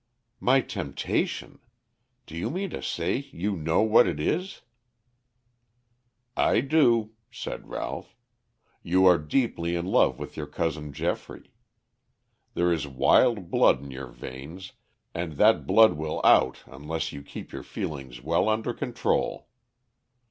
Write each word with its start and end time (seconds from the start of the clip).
"My 0.39 0.61
temptation! 0.61 1.59
Do 2.25 2.35
you 2.35 2.49
mean 2.49 2.71
to 2.71 2.81
say 2.81 3.17
you 3.31 3.55
know 3.55 3.83
what 3.83 4.07
it 4.07 4.19
is?" 4.19 4.61
"I 6.35 6.61
do," 6.61 7.11
said 7.29 7.67
Ralph. 7.69 8.15
"You 8.81 9.05
are 9.05 9.19
deeply 9.19 9.75
in 9.75 9.85
love 9.85 10.17
with 10.17 10.35
your 10.35 10.47
cousin 10.47 10.91
Geoffrey. 10.91 11.51
There 12.55 12.73
is 12.73 12.87
wild 12.87 13.51
blood 13.51 13.83
in 13.83 13.91
your 13.91 14.07
veins, 14.09 14.71
and 15.13 15.33
that 15.33 15.67
blood 15.67 15.93
will 15.93 16.19
out 16.23 16.63
unless 16.65 17.11
you 17.13 17.21
keep 17.21 17.51
your 17.51 17.61
feelings 17.61 18.23
well 18.23 18.49
under 18.49 18.73
control. 18.73 19.49